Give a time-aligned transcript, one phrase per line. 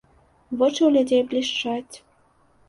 [0.61, 1.95] Вочы ў людзей блішчаць.